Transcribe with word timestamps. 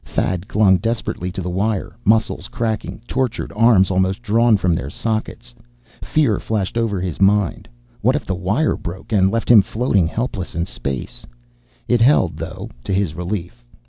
Thad 0.03 0.47
clung 0.47 0.77
desperately 0.79 1.31
to 1.31 1.43
the 1.43 1.49
wire, 1.51 1.95
muscles 2.03 2.47
cracking, 2.47 3.01
tortured 3.07 3.53
arms 3.55 3.91
almost 3.91 4.23
drawn 4.23 4.57
from 4.57 4.73
their 4.73 4.89
sockets. 4.89 5.53
Fear 6.01 6.39
flashed 6.39 6.75
over 6.75 6.99
his 6.99 7.21
mind; 7.21 7.67
what 8.01 8.15
if 8.15 8.25
the 8.25 8.33
wire 8.33 8.75
broke, 8.75 9.11
and 9.11 9.29
left 9.29 9.47
him 9.47 9.61
floating 9.61 10.07
helpless 10.07 10.55
in 10.55 10.65
space? 10.65 11.23
It 11.87 12.01
held, 12.01 12.37
though, 12.37 12.71
to 12.83 12.91
his 12.95 13.13
relief. 13.13 13.63